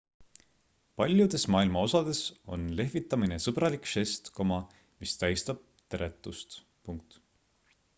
paljudes 1.01 1.45
maailma 1.55 1.83
osades 1.89 2.21
on 2.57 2.65
lehvitamine 2.79 3.39
sõbralik 3.45 3.87
žest 3.99 4.33
mis 5.05 5.17
tähistab 5.25 5.65
teretust 5.97 6.63